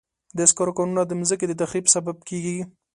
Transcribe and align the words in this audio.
د 0.37 0.39
سکرو 0.49 0.71
کانونه 0.77 1.01
د 1.05 1.11
مځکې 1.19 1.45
د 1.47 1.53
تخریب 1.61 1.85
سبب 1.95 2.17
کېږي. 2.29 2.59